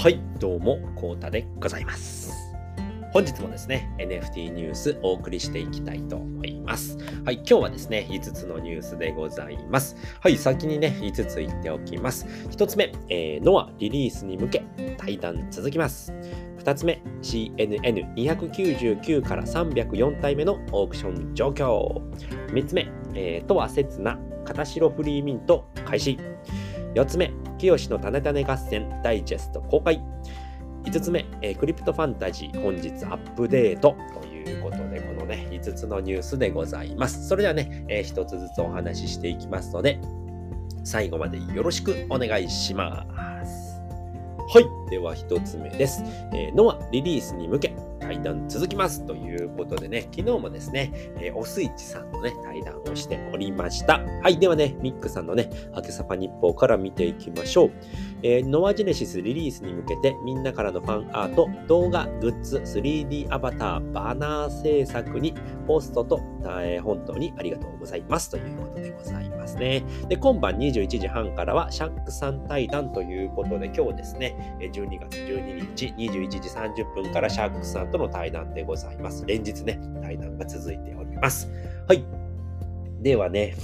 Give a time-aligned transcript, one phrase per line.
[0.00, 2.32] はい、どうも、こうたでございます。
[3.12, 6.96] 本日もですね、NFT ニュースお送りしていきたいと思います。
[7.22, 9.98] はい、今日はですね、5つのニュースでございます。
[10.20, 12.24] はい、先にね、5つ言っておきます。
[12.48, 14.64] 1つ目、えー、ノアリリースに向け、
[14.96, 16.14] 対談続きます。
[16.60, 22.00] 2つ目、CNN299 から304体目のオークション状況。
[22.54, 26.18] 3つ目、えー、とは刹那、片白フリーミント開始。
[26.94, 30.02] 4つ目、清の種種合戦ダイジェスト公開。
[30.84, 37.28] 5つ目、えークリプトファンタジー本日アップデートということで、このね、5つのニュースでございます。
[37.28, 40.00] それではね、え1つずつお話ししていきますので、
[40.82, 43.04] 最後までよろしくお願いしま
[43.44, 43.80] す。
[44.52, 44.90] はい。
[44.90, 46.02] では1つ目です。
[46.32, 54.00] えーノアリリースに向け、対談続きますということでね、昨日もですね、えーおスイッチさんのね、対談をしておりました。
[54.22, 54.38] はい。
[54.38, 57.70] ではね、ミックさんのね、明けさぱ日報から見ていきましょう。
[58.22, 65.34] えーノアジェネシスリリースに向けてみんなからのファンアート、動画、グッズ、3D アバター、バナー制作に
[65.66, 66.20] ポストと、
[66.60, 69.84] えー本当にありがとうございますということでございますね。
[70.08, 79.24] で、今晩21時半からはシャンクさん対談ということで今日ですね、12月12日21時30分からシャークさんとの対談でございます。
[79.26, 81.48] 連日ね、対談が続いております。
[81.86, 82.04] はい。
[83.00, 83.54] ではね、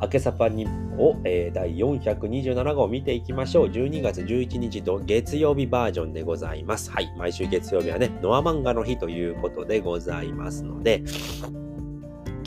[0.00, 3.66] 明けさぱ日報、えー第427号を見ていきましょう。
[3.68, 6.90] 12月11日と月曜日バージョンでございます。
[6.90, 7.12] はい。
[7.16, 11.02] 毎週月曜日はね、ノア漫画の日ということでございますので、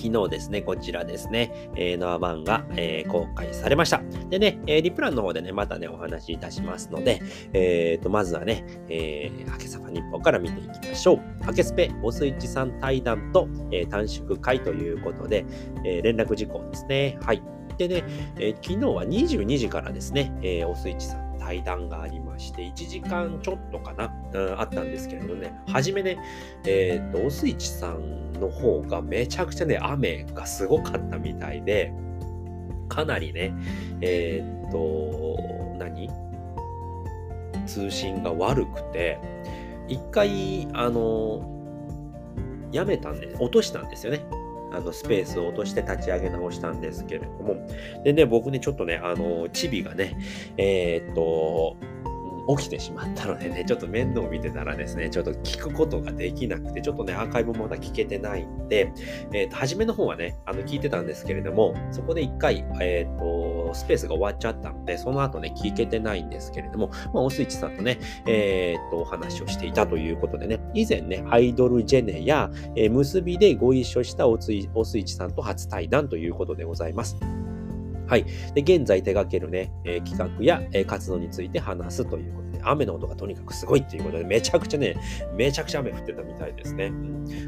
[0.05, 4.01] 昨日ですね、こちらですね、えーノア漫画、えー公開されました。
[4.29, 7.21] でね、えーリプランの方でね、またね、お話しいたしますので、
[7.53, 11.21] えーと、まずはね、えー、明けさぱ日報から見ていきましょう。
[11.47, 15.45] 明けスペ、おスイッチさん対談と、えー短縮会ということで、
[15.83, 17.17] えー連絡事項ですね。
[17.21, 17.41] はい。
[17.77, 18.03] でね、
[18.37, 24.11] えー昨日は22時からですね、えーおスイッチさん対談がありまして、1時間ちょっとかな、
[24.59, 26.17] あったんですけれどね、はじめね、
[26.65, 31.93] えっ、と、おスイッチさんの方がめちゃくちゃね、雨がすごかったみたいで、
[32.89, 33.53] かなりね、
[34.01, 35.37] えっ、と、
[35.77, 36.09] 何？
[37.67, 39.19] 通信が悪くて、
[39.87, 41.51] 一回、あの、
[42.71, 44.25] やめたんで、落としたんですよね。
[44.75, 47.55] あのスペースを落として立ち上げ直したんですけれども。
[48.03, 50.17] でね、僕ね、ちょっとね、あの、チビがね、
[50.57, 51.77] えーっと、
[52.57, 58.91] 起きてしまったのでね、ちょっと面倒を見てたらですね、ちょっと聞くことができなくて、ちょっとね、アーカイブもまだ聞けてないんで、
[59.33, 77.17] えーと、初めの方はね、あの、聞いてたんですけれども、そこで一回、えーとスペースが終わっちゃったので、その後ね、聞けてないんですけれども、まあ、おスイッチさんとね、えーっと、お話をしていたということでね、以前ね、アイドルジェネや、えー結びでご一緒したおついおスイッチさんと初対談ということでございます。
[78.07, 78.25] はい。
[78.53, 84.95] で、現在手掛けるね、えー企画や、えー活動について話すということで、雨の音がとにかくすごいっていうことで、めちゃくちゃね、
[85.35, 86.91] めちゃくちゃ雨降ってたみたいですね。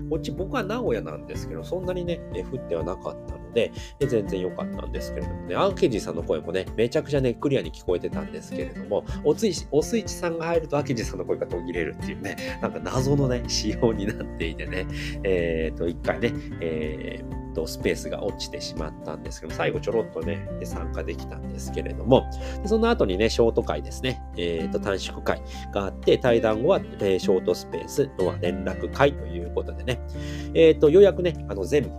[0.09, 14.87] こっち僕は名古屋なんですけど、そんなにね、え降ってはなかったので、で全然良かったんですけれどもね、アーケーさんの声もね、めちゃくちゃね、クリアに聞こえてたんですけれども、おついおスイチさんが入るとアーケーさんの声が途切れるっていうね、なんか謎のね、 仕様になっていてね、
[15.23, 22.29] えっ、と、一回ね、えーとスペースが落ちてしまったんですけど、最後ちょろっとね、参加できたんですけれども、
[22.65, 25.41] その後にね、ショート会ですね、えっ、と、短縮会
[25.73, 29.99] があって、対談後は、えショートスペースの連絡会ということでね、
[30.53, 31.89] えっ、と、ようやくね、あの、全部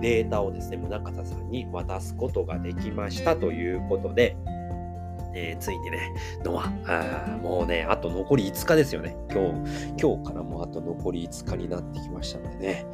[0.00, 4.36] データをですね、宗像さんに渡すことができましたということで、
[5.34, 6.12] えーついにね、
[6.44, 6.68] ノア、
[7.42, 9.16] もうね、あと残り5日ですよね。
[9.30, 12.86] 今日、今日からもうあと残り5日になってきましたのでね、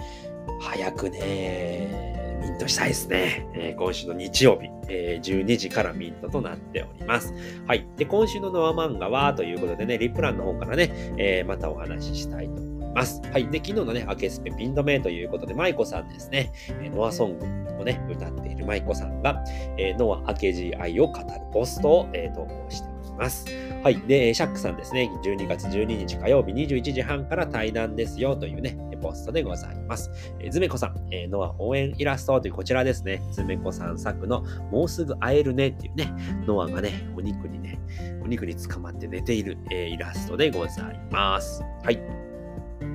[0.61, 3.47] 早くね、ミントしたいですね。
[3.55, 7.35] えー今週の日曜日、えー12時からミントとなっております。
[7.67, 7.87] はい。
[7.97, 12.78] で、今週のノア漫画は、ということでね、リップランの方からね、えまたお話ししたいと思います。
[12.99, 13.49] はい。
[13.49, 17.47] で、昨日のね、アケスペピン止めということで、舞子さんですね、えーノアソング
[17.81, 19.43] をね、歌っている舞子さんが、
[19.77, 23.47] えーノア明治愛を語るポストを、えー投稿しております。
[23.83, 24.01] はい。
[24.07, 30.11] で、シャックさんですね、12月12日火曜日21時半から対談ですよというね、ポストでございます。
[30.41, 33.21] えーズメコさん、えー NOA 応援イラストというこちらですね。
[33.33, 36.13] ズメコさん作のもうすぐ会えるねっていうね、
[36.47, 37.79] NOA がね、お肉にね、
[38.23, 41.63] お肉に捕まって寝ている、えーイラストでございます。
[41.85, 42.28] はい。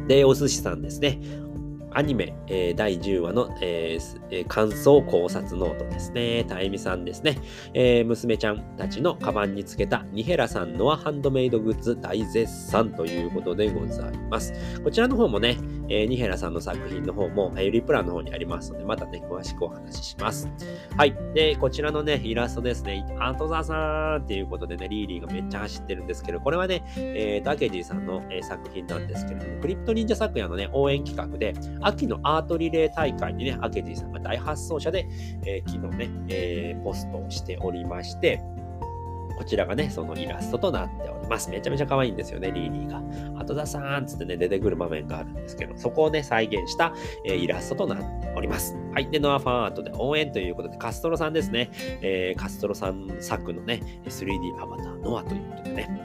[0.07, 1.19] で、お寿司さんですね。
[1.93, 6.43] アニメ、えー第10話の、えー感想考察ノートですね。
[6.45, 7.37] たえみさんですね、
[7.73, 14.53] えー娘ちゃんたちのカバンにつけたニヘラさんのはハンドメイドグッズ大絶賛ということでございます。
[14.83, 15.57] こちらの方もね、
[15.89, 20.49] えー、ニヘラさんの作品の方も、えー、リプランの方にありますので、またね、詳しくお話しします。
[20.97, 21.15] はい。
[21.33, 31.53] で、こちらのね、イラストですね、アントザーさんっていうことでね、リーリーがめっちゃ走ってるんですけど、これはね、えー、タケジーさんの、えー、作品なんですけれども、クリプト忍者作夜のね、応援企画で、
[31.85, 35.05] 秋のアートリレー大会にね、アケジーさんが大発想者で、
[35.45, 38.41] えー、昨日ね、えー、ポストをしておりまして、
[39.37, 41.49] こちらがね、そのイラストとなっております。
[41.49, 43.01] めちゃめちゃ可愛いんですよね、リーリーが。
[43.39, 46.93] 後田さんつってね、出てくる場面があるんですけど、そこをね、再現した、
[47.25, 48.75] え、イラストとなっております。
[48.93, 49.09] はい。
[49.09, 51.69] で、ノアファンアートで応援ということで、カストロさんですね。
[52.01, 56.01] えー、カストロさん作のね、3D アバターノアということでね、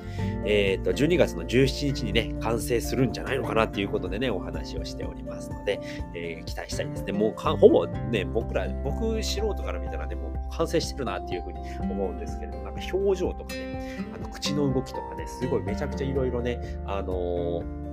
[0.47, 5.81] えっ、ー、と、12月の17日にね、完成するんじゃないのかなっていうことでね、お話をしておりますので、
[6.15, 7.13] えー、期待したいですね。
[7.13, 17.89] もうほぼね、僕ら、僕素人から見たらね、もう完成してるなっていうふうに思うんですけれど、なんか表情とかね、あの口の動きとかね、すごいめちゃくちゃいろいろね、あのー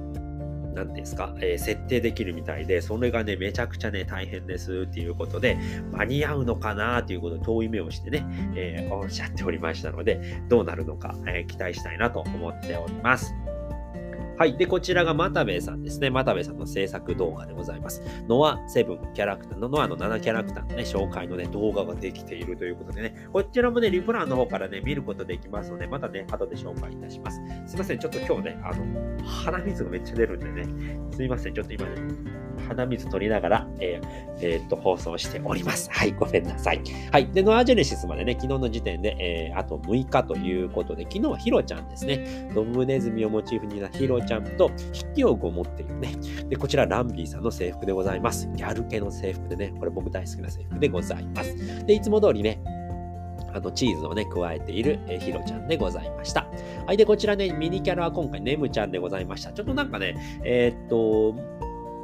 [0.76, 5.58] 何ですか、えー、設定できるみたいで、それがね、めちゃくちゃね、大変ですっていうことで、
[5.94, 8.26] 間に合うのかなということで、遠い目をしてね、
[8.56, 13.34] えー、おっしゃっておりましたので、どうなるのか、えー、期待したいなと思っております。
[14.38, 14.58] はい。
[14.58, 16.10] で、こちらがマタベさんですね。
[16.10, 18.02] マタベさんの制作動画でございます。
[18.28, 27.42] ノア7キャラクターの、ノアの7キャラクターのね、紹介のね、動画ができているということでね、こちらもね、リプランの方からね、見ることできますので、またね、後で紹介いたします。
[27.66, 28.00] すいません。
[28.00, 31.54] ちょっと今日ね、あの、鼻水がめっちゃ出るんでね、すいません。
[31.54, 31.96] ちょっと今ね、
[32.68, 35.90] 鼻水取りながら、えー、えー、っと、放送しております。
[35.92, 36.82] はい、ごめんなさい。
[37.12, 37.28] はい。
[37.28, 42.52] で、ノアジェネシスまでね、昨日の時点で、えー、あと6日ということで、昨日はヒロちゃんですね。
[42.54, 46.16] ドブネズミをモチーフにしたヒロちゃんと筆記用具を持っているね。
[46.50, 48.48] で、こちらランビーさんの制服でございます。
[48.56, 51.86] ギャル系の制服でね、これ僕大好きな制服でございます。
[51.86, 52.62] で、いつも通りね、
[53.54, 56.48] あの、チーズをね、加えている、えヒロちゃんでございました。
[56.86, 56.98] はい。
[56.98, 59.54] で、こちらね、ミニキャラは今回、ネムちゃんでございました。
[59.54, 61.36] ちょっとなんかね、えー、っと、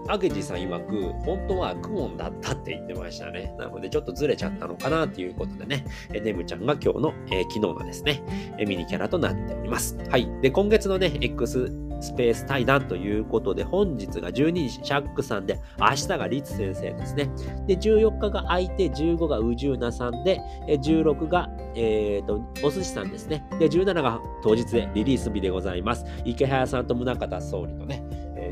[0.08, 3.54] アゲジさん曰く、本当はクモンだったって言ってましたね。
[3.60, 8.24] なので、ちょっとずれちゃったのかなっていうことでね、ネムちゃんが今日の、えー、昨日のですね、
[8.58, 9.98] ミニキャラとなっております。
[10.10, 10.30] はい。
[10.42, 17.30] で、今月のね、X スペース対談ということで、本日が12日、シャックさんで、明日がリツ先生ですね。
[17.68, 23.46] で、14日が相手、15が宇宙なさんで、16が、え、ー、と、お寿司さんですね。
[23.60, 26.06] で、17が当日でリリース日でございます。
[26.26, 28.04] 池早さんと宗像総理のね、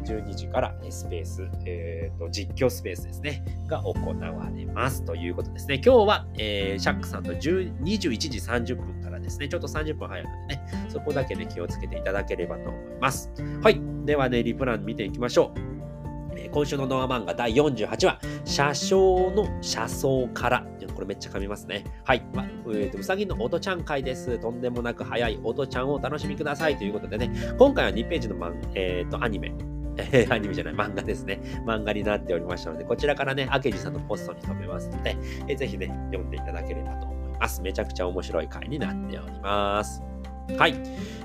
[0.04, 5.81] 12時からスペース、えーと、実況スペースですね、が行われますということですね。
[5.84, 8.99] 今日は、えー、シャックさんと21時30分
[9.30, 13.31] ですね、ちょっと30分早いのでね、そこだけで気をつけていただければと思います。
[13.62, 13.80] はい。
[14.06, 15.70] ではね、リプラン見ていきましょう。
[16.52, 20.66] 今週のノア漫画第48話、車掌の車窓から。
[20.96, 21.86] これめっちゃ噛みますね。
[22.04, 22.24] はい。
[22.34, 24.38] まえーと、うさぎの音ちゃん会です。
[24.40, 29.54] とんでもなく早い音ちゃんをお楽しみくださいということでね、今回は2ページのマン、えーと、アニメ、
[29.98, 31.40] えー、アニメじゃない、漫画ですね。
[31.66, 35.16] 漫画になっておりましたので、こちらからね、明治さんのポストに留めますので、
[35.48, 37.19] えー、ぜひね、読んでいただければと思います。
[37.62, 40.04] めちゃくちゃ面白い回になっております。
[40.58, 40.76] はい。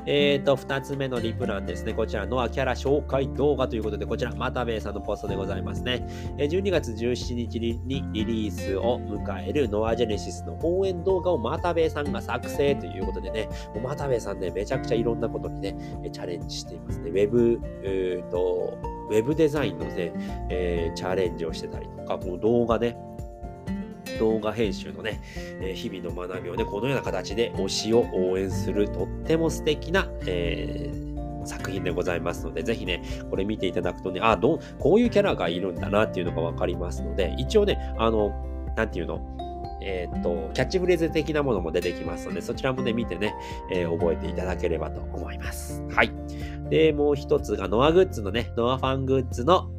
[0.07, 1.95] えっ、ー、と、二つ目のリプランですね。
[1.95, 6.07] こちら、ノアキャラ紹介動画ということで、こちら、マタベイさんのポストでございますね。
[6.37, 7.81] 12月17日に
[8.13, 15.75] リリースを迎えるノアジェネシスの応援動画をマタベイさんが作成ということでね、もうマタベイさんね、めちゃくちゃいろんなことにね、
[16.13, 17.11] チャレンジしていますね。
[17.11, 18.77] ウェブ、えー、と、
[19.11, 20.13] ウェブデザインのね、
[20.51, 22.97] えー、チャレンジをしてたりとか、この動画ね、
[24.19, 25.21] 動画編集のね、
[25.61, 38.33] え日々の学びをね、このような形で推しを応援するとっても素敵な、えー、作品でございますので、ぜひね、これ見ていただくとね、あ、どう、こういうキャラがいるんだなっていうのがわかりますので、一応ね、あの、
[38.77, 39.21] なんていうの、
[39.83, 43.35] えー、っと、キャッチフレーズ的なものも出てきますので、そちらもね、見てね、
[43.71, 45.83] えー、覚えていただければと思います。
[45.91, 46.13] はい。
[46.71, 49.71] で、もう一つが、ノアグッズのね、ノアファングッズの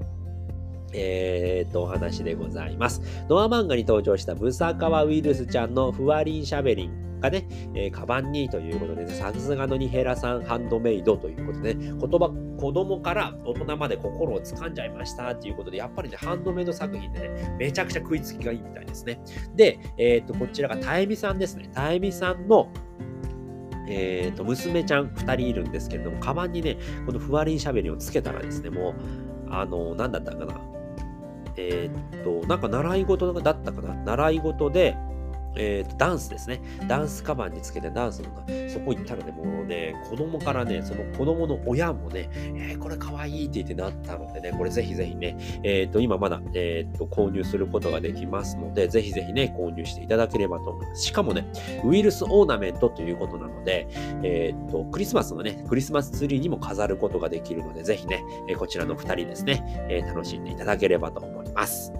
[0.96, 3.02] えー、と、お話でございます。
[3.30, 19.20] ノア漫画に登場したブサカワウイルスちゃんのフワリンシャベリンがね、えー、カバンにということで、さすがのニヘラさんハンドメイドということで、言葉、子供から大人まで心を掴んじゃいましたっていうことで、やっぱりね、ハンドメイド作品でね、めちゃくちゃ食いつきがいいみたいですね。
[19.56, 21.70] で、えっ、と、こちらがタエミさんですね。
[21.74, 22.70] タエミさんの
[23.88, 28.96] えーと、娘ちゃん2人いるんですけれども、カバンにね、このふわりんしゃべりをつけたらですね、もう、
[29.50, 30.60] あの、なんだったかな、
[31.58, 33.94] えー、っと、なんか習い事だったかな？
[33.96, 34.96] 習い事で、
[35.56, 36.62] えーと、ダンスですね。
[36.88, 38.30] ダンスカバンにつけてダンスの
[38.70, 51.04] そこ行ったらね、もうね、子供からね、その子供の親もね、えー、これかわいいって言ってなったのでね、これぜひぜひね、えっ、ー、と、今まだ、えっ、ー、と、購入することができますので、ぜひぜひね、購入していただければと思います。
[51.04, 51.48] しかもね、
[51.84, 53.88] ウイルスオーナメントということなので、
[54.24, 61.94] えっ、と、クリスマスのね、クリスマスツリーにも飾ることができるので、ぜひね、えこちらの2人ですね、え楽しんでいただければと思います。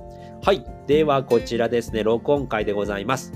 [0.46, 0.64] はい。
[0.86, 3.34] では、こちらですね、録音会でございます。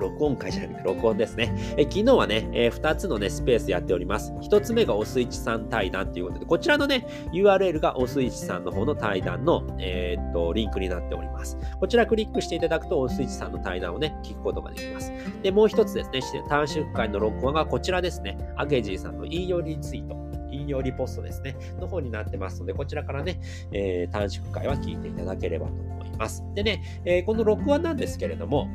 [0.00, 1.54] 録音会じゃなくて録音ですね。
[1.76, 4.32] え昨日はね、えー、2つのね、スペースやっております。
[4.40, 11.58] 1つ目がおすいちさん対談ということで、こちらのね、URL がおすいちさんの方の対談の、えー、っと、リンクになっております。
[11.78, 15.12] こちらクリックしていただくと、おすいちさんの対談をね、聞くことができます。
[15.42, 20.25] で、もう一つですね、短縮会の録音がこちらですね、アゲジーさんの引用リツイート。
[20.50, 23.40] 引用リポストですね、の方になってますので、こちらからね、
[23.72, 26.44] えー、短縮会は聞いていただければと思います。
[26.54, 28.68] でね、えー、この録音なんですけれども、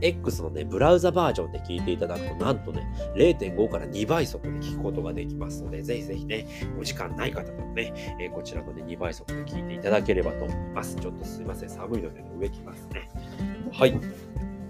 [0.00, 6.46] X のね、ブラウザバージョンで聞いていただくと、なんとね、0.5から2倍速で聞くことができますので、ぜひぜひね、
[6.80, 10.96] お時間ない方もね、えー、こちらのね、2倍速で聞いていただければと思います。
[10.96, 13.08] ちょっとすいません、寒いので、ね、上来ますね。
[13.72, 14.00] はい。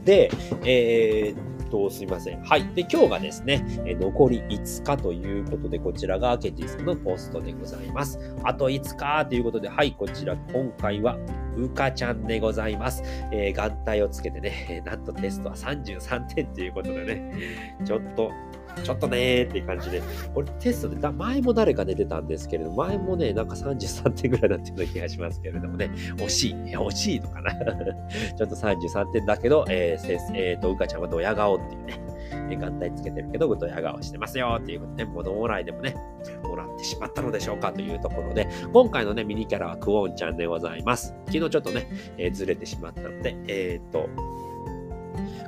[0.05, 0.31] で、
[0.65, 2.43] えー、と、すいません。
[2.43, 2.67] はい。
[2.75, 8.19] で、今日がですね、え残り5日ということで、こちらがケティさんのポストでございます。
[8.45, 11.17] あと5日ということで、はい、こちら、今回は、
[11.57, 13.03] うかちゃんでございます。
[13.33, 18.31] えー、眼帯をつけてね、なんとテストは33点ということでね、ちょっと、
[18.83, 20.03] ちょっとねーっていう感じで、
[20.35, 26.55] これテストでだ、前も誰かで出たんですけれど、前もね、なんか33点ぐらいだったような気がしますけれどもね、惜しい。
[26.55, 27.53] 惜しいのかな
[28.37, 32.01] ちょっと33点だけど、えー、えー、と、うかちゃんはドヤ顔っていうね、
[32.57, 35.95] 眼帯つけてるけど、ドヤ顔してますよっていうことで、物もらいでもね、
[36.45, 41.15] もらってしまったのでしょうかというところで、今回のね、ミニキャラはクオンちゃんでございます。
[41.27, 44.09] 昨日ちょっとね、えー、ずれてしまったので、えっ、ー、と、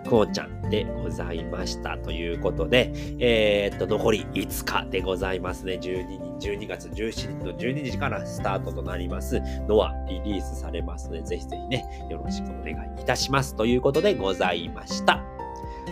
[0.08, 5.78] こうちゃんでございましたということで、えー、っと、残り5日でございますね。
[5.80, 15.39] 12, 12月17日の12時からスタートとなりますのアリリースされますので、ぜひぜひね、よろしくお願いいたしますということでございました。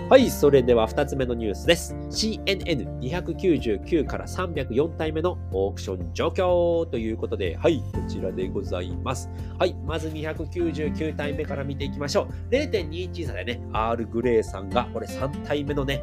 [0.06, 1.94] はい、それでは2つ目のニュースです。
[2.08, 9.28] CNN299 から304体目のオークション状況ということで、はい、こちらでございます。
[9.58, 12.28] はい、まず299体目から見ていきましょう。
[12.50, 16.02] 0.21差でね、アールグレイさんが、これ3体目のね、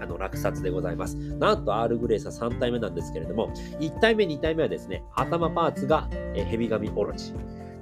[0.00, 1.14] あの落札でございます。
[1.16, 7.34] なんとアールグレイさん3体目なんですけれども、1体目、2体目はですね、頭パーツがヘビ髪オロチ。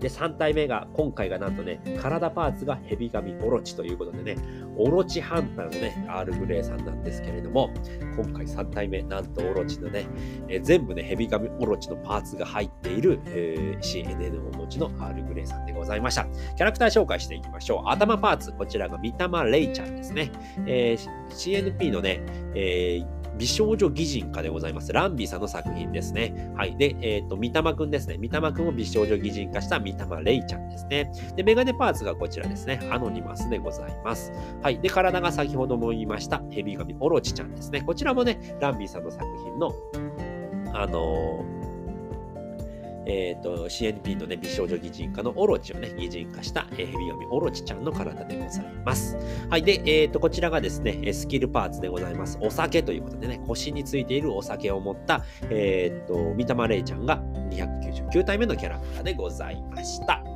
[0.03, 4.37] で、3体目が、今回がなんとね、体パーツがヘビ髪オロチということでね、
[4.77, 7.71] オロチハンターのね、アールグレイさんなんですけれども、
[8.17, 10.07] 今回3体目、なんとオロチのね、
[10.49, 16.25] え、全部ね、ヘビ髪オロチのパーツが入っている、えー、CNN をお持ちのアールグレイさんでございました。
[16.25, 17.89] キャラクター紹介していきましょう。
[17.89, 20.33] 頭パーツ、こちらが三玉レイちゃんですね。
[20.67, 22.23] えー、CNP のね、
[22.57, 24.93] えー美少女擬人化でございます。
[24.93, 26.53] ランビーさんの作品ですね。
[26.57, 26.77] はい。
[26.77, 28.17] で、えっ、ー、と、三玉くんですね。
[28.19, 31.11] 三玉くんを美少女擬人化した三玉レイちゃんですね。
[31.37, 32.81] で、メガネパーツがこちらですね。
[32.91, 34.33] アノニマスでございます。
[34.63, 34.79] はい。
[34.81, 37.83] で、体が先ほども言いました、ヘビガミオロチちゃんですね。
[37.83, 39.73] こちらもね、ランビーさんの作品の、
[40.75, 41.62] あのー
[43.07, 49.17] えっ、ー、と、CNP のね、美少女擬人化のオロチをね、擬人化した、えー、ヘビ読みオロチちゃんの体でございます。
[49.51, 49.63] はい。
[49.63, 52.39] で、えっ、ー、と、こちらがですね、スキルパーツでございます。
[52.41, 60.32] お酒ということでね、腰についているお酒を持った、えっ、と、三玉レイちゃんが299体目のキャラクターでございました。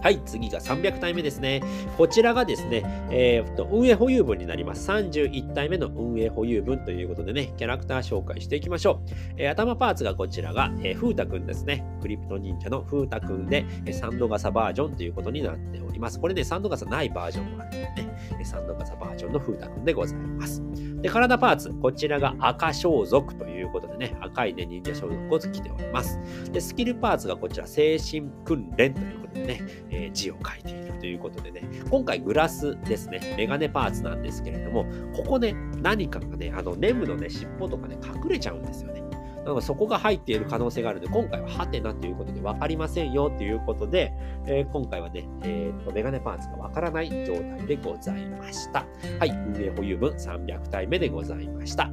[0.00, 1.60] はい、次が300体目ですね。
[1.96, 4.88] こちらがですね、えー、と運営保有分になります。
[4.90, 9.10] 31体目の運営保有分ということでね、キャラクター紹介していきましょう。
[9.36, 11.84] えー、頭パーツがこちらが、えー、風太くんですね。
[12.00, 15.87] クリプト忍者の風太くんで、サンドガサバージョンということになっております。
[15.98, 18.02] きますこれね、サンド傘ないバージョンもあるので
[18.38, 20.62] ね、サンド傘バージョンの風太くんでございます。
[21.02, 26.18] で、体パーツ、こちらが赤装束ということでね、赤いね、忍者装束を着ております。
[26.52, 39.07] で、スキルパーツがこちら、精神訓練ということでね、えー、字を書いているということでね、今回グラスですね、メガネパーツなんですけれども、ここね、何かがね、あの、ネムのね、尻尾とかね、隠れちゃうんですよね。
[39.44, 44.12] なのでそこが入っている可能性があるので、今回はハテナということで分かりませんよということで、
[44.46, 48.86] えー、今回はね、えー、と、メガネパーツが分からない状態でございました。
[49.18, 51.90] はい、運営保有分300体目でございました。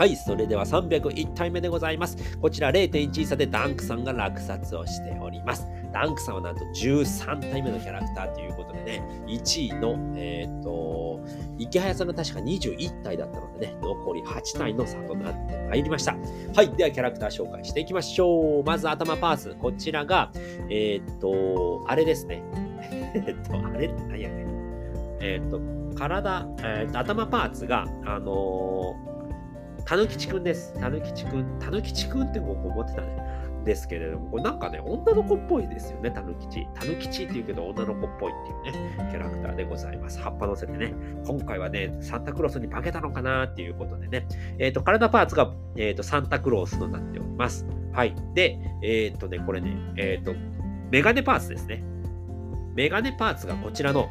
[0.00, 2.38] はい、それでは301体目でございます。
[2.38, 5.66] こちら0.1差でダンクさんが落札をしております。
[5.92, 11.09] ダンクさんはなんと13体目のキャラクターということでね、1位の、えっ、ー、と、
[11.60, 16.16] 池早さんが確か21体だったのでね、残り8体の差となってまいりました。
[16.54, 18.64] はい、ではキャラクター紹介していきましょう。
[18.64, 20.32] まず頭パーツ、こちらが、
[20.70, 22.42] えっ、と、あれですね。
[23.14, 25.18] えっと、あれって何やねん。
[25.20, 25.60] えっと、
[25.94, 28.96] 体、えー、頭パーツが、あの、
[29.84, 30.72] たぬきちくんです。
[30.80, 31.58] たぬきちくん。
[31.58, 33.29] たぬきちくんって僕思ってたね。
[33.64, 36.66] ですけれども、これなんかね、女の子っぽいですよね、たぬきち。
[36.74, 40.18] たぬきちって言うけど、女の子っぽいっていうね、キャラクターでございます。
[40.20, 40.94] 葉っぱ乗せてね、
[41.26, 44.26] 今回はね、サンタクロースに化けたのかなっていうことでね、
[44.58, 47.66] えっ、ー、と、体パーツが、えっ、ー、と、サンタクロースとなっております。
[47.92, 48.14] はい。
[48.34, 50.32] で、えっ、ー、とね、これね、えっ、と、
[50.90, 51.82] メガネパーツですね。
[52.74, 54.08] メガネパーツがこちらの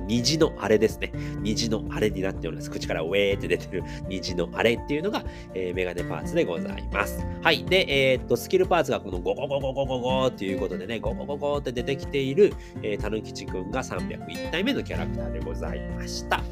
[0.00, 1.12] 虹のあれですね。
[1.40, 2.70] 虹のあれになっております。
[2.70, 5.24] 口からウェーって出てる虹のあれっていうのが、
[5.54, 7.24] えー、メガネパーツでございます。
[7.42, 7.64] はい。
[7.64, 12.52] で、えー、っと、スキルパーツがこのゴゴゴゴゴゴゴっていうことでね、ゴゴゴゴって出てきている、
[12.82, 16.42] えー、たぬきちくんが301体目のキャラクターでございました。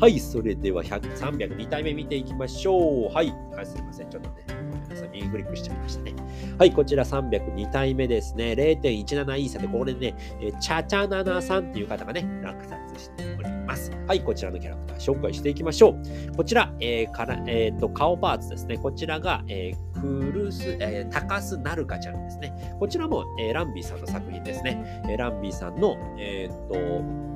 [0.00, 0.18] はい。
[0.18, 3.14] それでは302体目見ていきましょう。
[3.14, 3.32] はい。
[3.56, 4.10] あすいません。
[4.10, 4.60] ちょっとね。
[5.00, 6.14] さん、右クリックしちゃいましたね。
[6.58, 8.52] はい、こちら302体目ですね。
[8.52, 13.90] 0.17イーサで、これね、えチャチャナナさんっていう方がね、落札しております。
[14.06, 15.90] はい、こちらのキャラクター紹介していきましょ
[16.32, 16.36] う。
[16.36, 18.78] こちら、えー、から、えっ、ー、と、顔パーツですね。
[18.78, 22.74] こちらが、えー、クルス、えー、タカスナルカちゃんですね。
[22.78, 25.02] こちらも、えー、ランビーさんの作品ですね。
[25.08, 27.30] えー、ランビーさんの、えっ、と、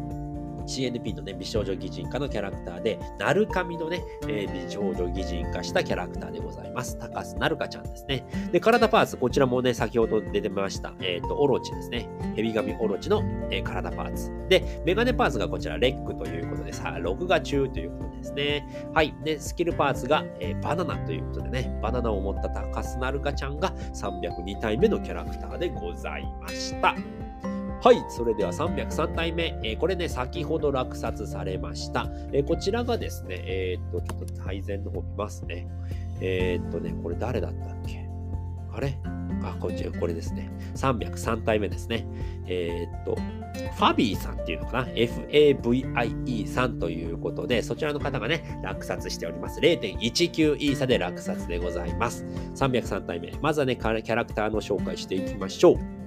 [0.67, 6.99] CNP のね、美少女擬人化のキャラクターで、なるかみのね、えー、美少女擬人化したキャラクターでございます。
[6.99, 8.27] 高須なるかちゃんですね。
[8.53, 12.09] で、体パーツ、こちらもね、先ほど出てました、えっ、ー、と、オロチですね。
[12.35, 14.31] ヘビ髪オロチの、えー、体パーツ。
[14.49, 18.67] で、メガネパーツがこちら、レックということで、さあ、録画中ということですね。
[18.93, 19.15] はい。
[19.25, 26.95] で、スキルパーツが、えー、バナナということでね、バナナを持った高須なるかちゃんが302体目のキャラクターでございました。
[27.85, 32.09] はい、それでは303体目、えー、これね、先ほど落札されました。
[32.33, 35.69] えー、こちらがですね、えー、っと、ちょっと配膳の方見ますね。
[36.23, 38.09] え、っとね、これ誰だったっけ？
[38.73, 38.99] あれ？
[39.43, 40.51] あ、こっち、これですね。
[40.77, 42.07] 303体目ですね。
[42.47, 49.61] えー、っと、ファビーさんっていうのかな ?FAVIE さんということで、そちらの方がね、落札しております。
[49.61, 52.25] 0.19イーサで落札でございます。
[52.55, 53.33] 303体目。
[53.43, 56.04] まずはね、キャラクターの紹介していきましょう。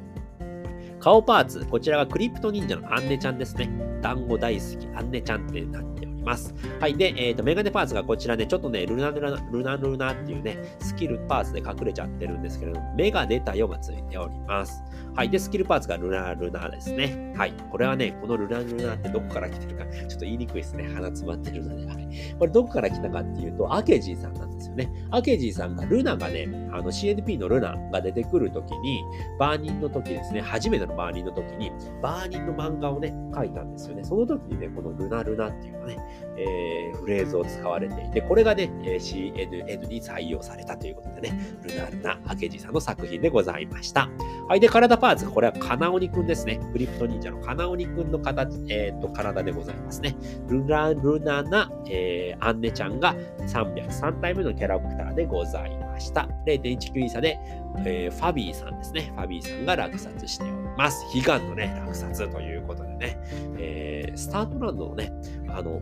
[1.07, 3.69] 顔パーツ、こちらがクリプト忍者のアンネちゃんですね。
[4.01, 6.53] 団子大好き、アンネちゃんってなっております。
[6.81, 6.97] はい。
[6.97, 14.83] で、えっ、ー、と、メガネパーツがこちらね、ちょっとね、ルナルナ、ルナルナっていうね、スキルパーツで隠れちゃってるんですけれども、目が出たよがついております。
[15.17, 15.31] はい。
[15.31, 17.33] で、スキルパーツがルナルナですね。
[17.35, 17.53] はい。
[17.71, 20.87] これはね、このルナルナってどこから来てるか、ちょっと言いにくいですね。
[20.93, 21.87] 鼻詰まってるので。
[21.87, 22.07] はい。
[22.37, 24.91] これどこから来たかっていうと、アケジーさんなんですよね。
[25.09, 29.03] アケジーさんが、ルナがね、あの CNP のルナが出てくるときに、
[29.39, 34.03] バーニンの時ですね、初めてのバーニンの時に、バーニンの漫画をね、書いたんですよね。
[34.03, 35.97] その時にね、このルナルナっていうのね、
[36.37, 44.09] えー、フレーズを使われていて、これがね、CNN に採用されたということでね、ルナルナ、明治さんの作品でございました。
[44.47, 44.59] はい。
[44.59, 46.59] で、体パーツ、これはカナオニくんですね。
[46.71, 50.15] クリプト忍者のカナオニくんの形、えっ、と、体でございますね。
[50.47, 56.27] ルナルナな、えー、アンネちゃんが303体目のキャラクターでございました。
[56.45, 57.39] 0.19イーサで、
[57.85, 59.11] えー、ファビーさんですね。
[59.15, 61.05] ファビーさんが落札しております。
[61.15, 63.19] 悲願のね、落札ということでね、
[63.57, 65.11] えー、スタートランドのね、
[65.49, 65.81] あの、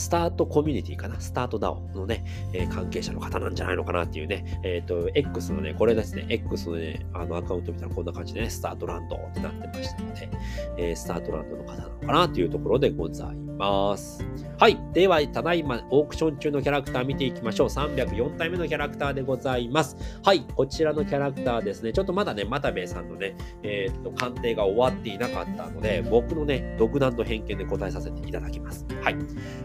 [0.00, 1.20] スタートコミュニティかな？
[1.20, 10.30] スタートダオのね、えー、関係者の方なんじゃないのかなっていうね、えっ、ー、と、X のね、これですね、X のね、あのアカウント見たらこんな感じでね、スタートランドってなってましたので、
[10.78, 13.49] えー、スタートランドの方なのかなっていうところでございます。
[13.60, 14.24] ます
[14.60, 14.78] はい。
[14.92, 17.68] では、ただいまオークション中のキャラクター見ていきましょう。
[17.68, 19.96] 304体目のキャラクターでございます。
[20.22, 20.40] はい。
[20.54, 21.94] こちらのキャラクターですね。
[21.94, 28.84] ちょっとまだね、又兵衛さんのね、えっと、鑑定が終わっていなかったので、僕のね、独断と偏見で答えさせていただきます。
[29.02, 29.16] はい。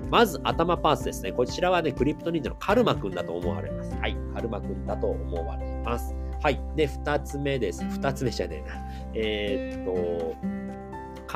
[0.10, 1.34] まず頭パーツですね。
[1.34, 3.94] こちらはね、クリプト忍者のカルマくんだと思われます。
[3.96, 4.16] はい。
[4.34, 6.16] カルマくんだと思われます。
[6.42, 6.62] はい。
[6.78, 7.84] で、二つ目です。
[7.90, 8.76] 二つ目じゃねえな。
[9.14, 10.65] えー、っと、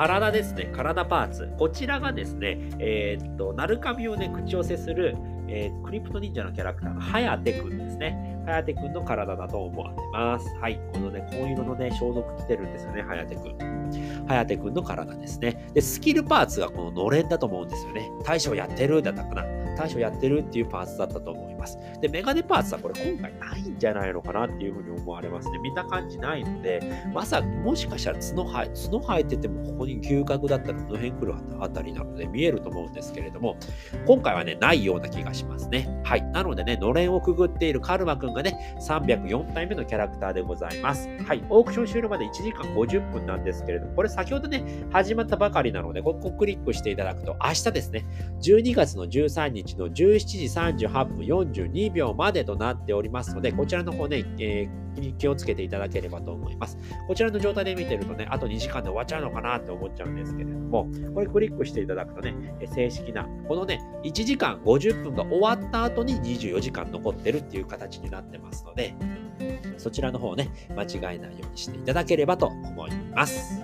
[0.00, 0.70] 体ですね。
[0.74, 1.52] 体パーツ。
[1.58, 5.14] こちらがですね、えー、っと、ナルカミをね、口寄せする、
[5.46, 8.40] えー、クリプト忍者のキャラクターが、ハヤテくんですね。
[8.46, 10.48] ハヤテくんの体だと思われます。
[10.58, 10.80] はい。
[10.94, 14.26] このね、紺色のね、消毒着てるんですよね、ハヤテくん。
[14.26, 15.70] ハヤテくんの体ですね。
[15.74, 18.10] で、スキルパーツがこののれんだと思うんですよね。
[18.24, 19.44] 大将やってるだったかな。
[19.80, 21.78] 大将やってるっていうパーツだったと思います。
[22.02, 25.58] で、メガネパーツはこれ今回ないんじゃないのかなっていうふうに思われますね。
[25.58, 26.80] 見た感じないので、
[27.14, 33.56] まさもしかしたら角生え、角生えててもここに牛角だったらこの辺来るあたりなので見えると思うんですけれども、
[34.06, 35.88] 今回はね、ないような気がしますね。
[36.04, 36.22] はい。
[36.22, 41.08] なのでね、のれんをくぐっているカルマくんがね、304体目のキャラクターでございます。
[41.26, 41.42] はい。
[41.48, 48.04] オークション終了まで1時間50分なんですけれども、これ先ほどね、始まったばかりなので、ここクリックしていただくと、明日ですね、
[48.42, 49.94] 12月の13日の17
[50.74, 56.78] 時38分42秒までとなっておりますので、こちらの方ね、えー、気をつけていただければと思います。
[57.06, 62.34] こちらの状態で見てるとね、あと2時間で終わっちゃうのかなって思っちゃうんですけれども、これクリックしていただくとね、
[62.74, 68.94] 正式な、このね、1時間50分が終わった後に24時間残ってるっていう形になってますので、
[69.78, 73.62] そちらの方ね、間違えないようにしていただければと思います。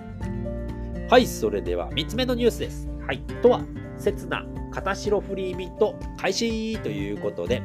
[1.08, 2.88] はい、それでは3つ目のニュースです。
[3.06, 3.64] はい、とは、
[3.98, 4.44] 刹那
[4.76, 7.62] 片白フリーミント開始ということで、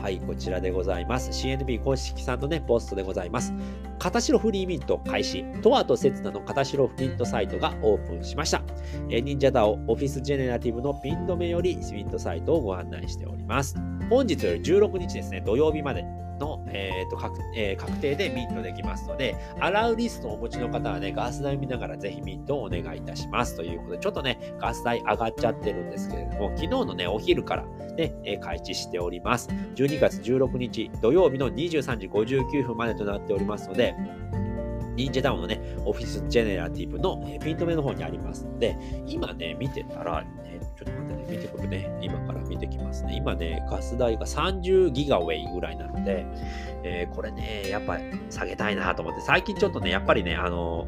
[0.00, 1.30] はい、こちらでございます。
[1.30, 3.52] CNB 公式さんのね、ポストでございます。
[3.98, 5.44] 片白フリーミント開始。
[5.60, 8.62] トアとセツナの片白ミントサイトがオープンしました。
[9.10, 13.74] え忍者ダオオフィスジェネラティブのピン止めよりスミントサイトをご案内しております。
[14.08, 16.04] 本日より16日ですね、土曜日まで
[16.40, 27.64] の、えーと確えー、確定でミントできますので、洗うリストをお持ちの方はね、ガス代見ながらぜひミントをお願いいたしますということで、ちょっとね、ガス代上がっちゃってるんですけれども、昨日のね、お昼から
[27.96, 29.48] ね、えー、開始しております。
[29.76, 33.94] 12月16日土曜日の23時59分までとなっておりますので、
[34.96, 38.76] 忍者ダウンのね、オフィスジェネラティブの、えー、ピン止めの方にありますので、
[39.06, 43.14] 今ね、見てたら、えー、ちょっと待ってね、見てくるね、今から見てきますね。
[43.16, 46.26] 今ね、ガス代が30ギガウェイぐらいなので、
[46.82, 50.86] えー、これね、やっぱり下げたいなと思って、最近ちょっとね、やっぱりね、あの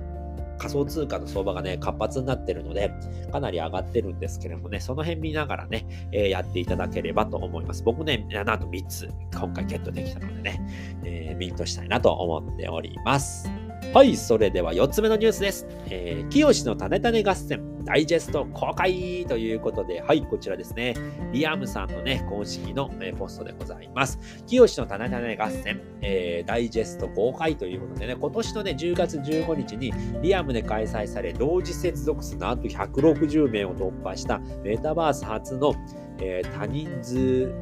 [0.62, 2.92] 仮想通貨の相場がね、活発になってるので、
[3.32, 7.82] かなり上がってるんですけれどもね、その辺見ながらね、えー、やっていただければと思います。
[7.82, 10.60] 僕ね、なんと3つ今回ゲットできたのでね、
[11.04, 13.61] えー、ミントしたいなと思っております。
[13.94, 15.66] はい、それでは4つ目のニュースです。
[15.90, 20.94] えー、清の種種合戦、ダイジェスト公開ということで、はい、こちらですね。
[21.30, 24.18] リアムさんのね、公式の、え、ポストでございます。
[24.46, 29.92] 清の種種合戦、えー、ダイジェスト公開ということでね、今年のね、10月15日に
[30.22, 35.74] リアムで開催され、同時接続数なんと160名を突破したメタバース初の、
[36.18, 37.52] えー、多人数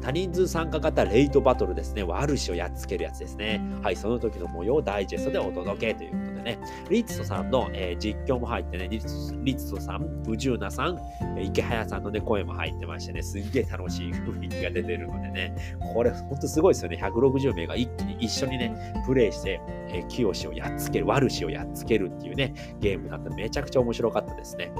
[0.00, 2.02] 多人数参加型レイトバトルですね。
[2.02, 3.60] ワルシをやっつけるやつですね。
[3.82, 6.58] はい、その時の模様をダイジェストでお届けということでね。
[6.90, 10.98] リッツトさんの、えー、実況も入ってね、リッツトさん、宇宙なさん、
[11.42, 15.54] 池早さんのね、声も入ってましてね、すんげえ楽しい雰囲気が出てるのでね、
[15.94, 16.98] これほんとすごいですよね。
[17.02, 24.72] 160名が一気に一緒にね、プレイして、えー、清をやっつける、ワルシをやっつけるっていうね、ゲームだっためちゃくちゃ面白かったですね。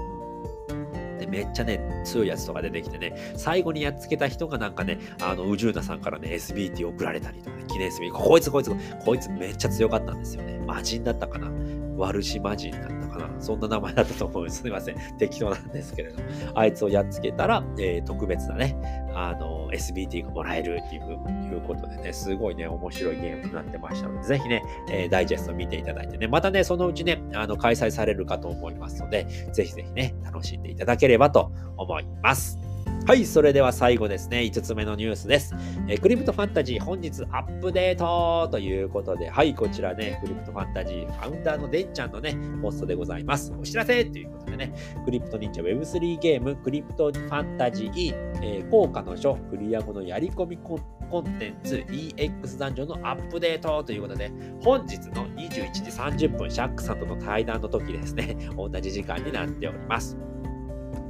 [1.29, 8.73] めっちゃね、強いやつとか出てきてね、最後にやっつけた人がなんかね、あの、宇宙なさんからね、SBT 送られたりとかね、記念すべき、こいつこいつ、
[9.05, 10.59] こいつめっちゃ強かったんですよね。
[10.67, 11.51] 魔人だったかな。
[11.98, 13.40] ワルシ魔人だったかな。
[13.40, 14.58] そんな名前だったと思うんです。
[14.58, 14.96] すみません。
[15.18, 16.28] 適当なんですけれども。
[16.54, 18.76] あいつをやっつけたら、えー、特別なね、
[19.14, 32.67] あの、SBT がもらえるっていういうことでね、すごいね、面白いゲームになってましたので、ぜひね、えー、ダイジェスト見ていただいてね、またね、そのうちね、あの、開催されるかと思いますので、ぜひぜひね、楽しんでいただければと思います。
[33.09, 35.55] はい、それでは最後ですね、5つ目のニュースです。
[35.88, 43.51] えー、クリプトファンタジー本日アップデートということで、はい、こちらね、クリプトファンタジーファウンダーのデンちゃんのね、ポストでございます。
[43.59, 44.75] お知らせということでね、
[45.07, 55.81] クリプト忍者 Web3 ゲーム、クリプトファンタジー、えー、効果の書、クリア後のやり込みコンコンテンツ EX ダンジョンのアップデートということで、本日の21時
[56.29, 60.18] 30分、シャックさんとの対談の時ですね、同じ時間になっております。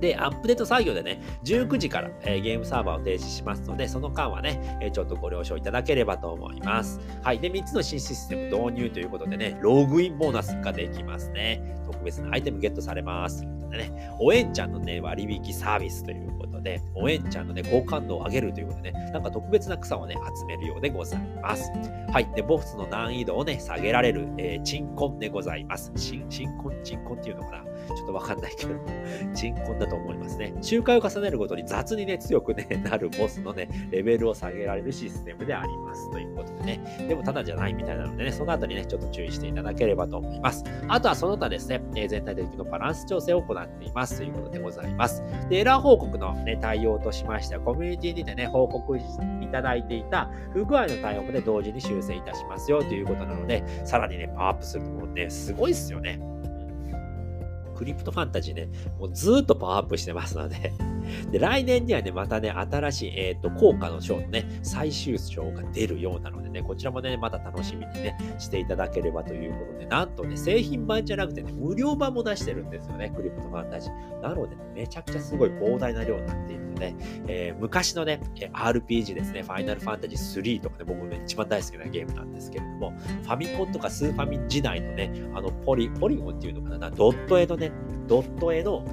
[0.01, 7.01] で、アップデート作業でね、19時から、えー、ゲームサーバーを停止しますので、その間はね、えー、ちょっとご了承いただければと思います。
[7.23, 7.39] はい。
[7.41, 11.77] で、3つの新システム導入ということでね、ログインボーナスができますね。
[11.91, 13.58] 特別なアイテムゲットされます。
[13.69, 21.71] ということでね、おえんちゃんのね、割引サービスということで、おえんちゃんのね、好感度を上げるということでね、なんか特別な草をね、集めるようでございます。
[22.13, 22.29] はい。
[22.35, 25.93] で、ボスの難易度をね、下げられる、えー、鎮魂でございます。
[25.95, 26.47] 鎮魂、
[26.83, 27.69] 鎮魂っていうのかな？
[27.95, 28.75] ちょっとわかんないけど、
[29.35, 30.53] 鎮魂だと思いますね。
[30.61, 36.11] 周回を重ねるごとに雑にね、強くね、 なるボスのね、レベルを下げられるシステムであります。
[36.11, 37.07] ということでね。
[37.09, 40.65] でもただじゃないみたいなのでね、そのあたりね、ちょっと注意していただければと思います。
[40.89, 45.23] あとはその他ですね、えー、全体的のバランス調整を行なっていますということでございます。
[45.49, 49.01] で、エラー報告のね、対応としましては、コミュニティにてね、報告い
[49.51, 56.21] ただいていた不具合の対応もね、同時に修正いたしますよということなので、さらにね、パワーアップするともうね、すごいっすよね。
[57.79, 60.73] クリプトファンタジーね、もうずっとパワーアップしてますので
[61.31, 74.21] で、来年にはね、またね、新しい、えっ、ー、と、効果の賞のね、最終賞が出るようなのでね、こちらもね、また楽しみにね、していただければということで、なんとね、製品版じゃなくてね、無料版も出してるんですよね、クリプトファンタジー。
[74.23, 76.95] なので、ね、めちゃくちゃすごい膨大な量になっているので、
[77.27, 78.21] えー、昔のね、
[78.53, 87.73] RPG ですね、ファイナルファンタジー3とかね、僕ね、一番大好きなゲームなんですけれども、ファミコンとかスーファミ時代のね、あの、ポリ、ポリゴンっていうのかな、ドット絵のね、
[88.07, 88.85] ドット絵の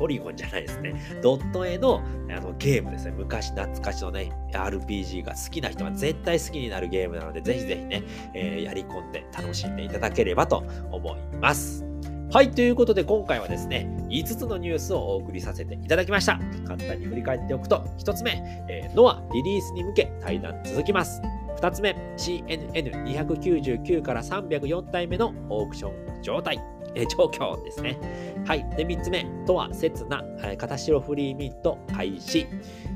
[0.00, 1.20] ポリゴンじゃないですね。
[1.22, 3.14] ドット絵のあのゲームですね。
[3.16, 8.02] 昔懐かしのね、RPG が好きな人は絶対好きになるゲームなので、ぜひぜひね、
[8.34, 11.89] えー、やり込んで楽しんでいただければと思います。
[12.32, 16.38] はい、ということで今回はですね、5つのニュースをお送りさせていただきました。
[16.64, 21.20] 簡単に振り返っておくと、1つ目、えー、ノアリリースに向け対談続きます。
[21.56, 26.60] 2つ目、CNN299 から304体目のオークション状態。
[26.94, 27.98] え状況ですね。
[28.46, 28.68] はい。
[28.76, 32.46] で、3つ目、とは刹那、え片白フリーミント開始。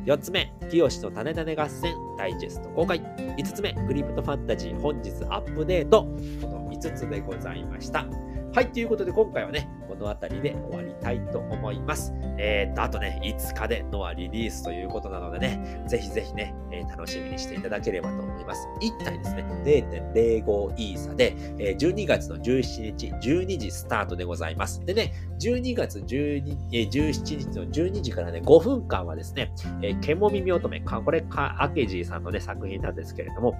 [0.06, 3.00] 4つ目、清の種種合戦ダイジェスト公開。
[3.00, 6.02] 5つ目、クリプトファンタジー本日アップデート。
[6.40, 8.06] この5つでございました。
[8.54, 12.12] はい、ということで今回はね、この辺りで終わりたいと思います。
[12.38, 18.66] えー、っと、あとね、5日でノアリリースということなのでね、ぜひぜひね、えー、楽しみにしていただければと思います。
[18.80, 24.84] 1体ですね、0.05イーサで、えー、12月の17日、12時スタートでございます。
[24.84, 29.52] でね、12月12、えー、17日の12時からね、5分間はですね、
[29.82, 33.54] えー、ケモ耳乙女、これか、アケジーさんのね、作品なんですけれども、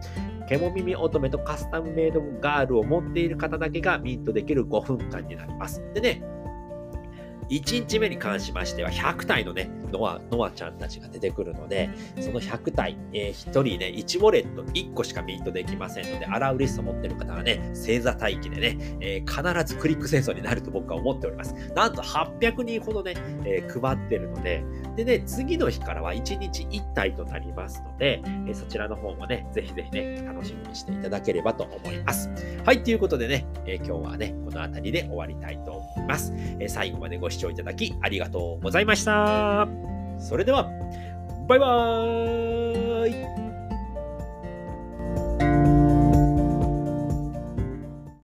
[0.49, 5.83] ケモ耳乙女とカスタムメイドガールを持っている方だけがミントできる5分間になります。
[5.95, 6.23] でね、
[7.55, 21.55] 1日目に関しましては100体のね、ノア、ノアちゃんたちが出てくるので、その100体、えー、1人ね、1ウォレット1個しかミートできませんので、アラウリスト持ってる方はね、星座待機でね、えー、必ずクリック戦争になると僕は思っております。
[21.75, 24.65] なんと800人ほどね、えー、配ってるので、
[24.97, 32.31] でね、次の日からは1日1体となりますので、えー、そちらの方もね、ぜひぜひね、楽しみにしていただければと思います。
[32.65, 36.33] はい、ということでね、えー、今日はね、この辺りで終わりたいと思います。
[36.59, 39.84] えー、最後までご視聴いただきありがとうございました。
[40.25, 40.71] それでは、
[41.47, 43.44] バイバーイ。